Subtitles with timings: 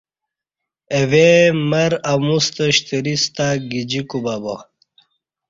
[0.97, 1.39] اہ ویں
[1.69, 4.55] مرہ اموستہ شتریس تہ گجی کُبہ ا۔